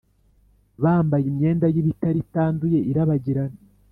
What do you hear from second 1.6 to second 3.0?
y’ibitare itanduye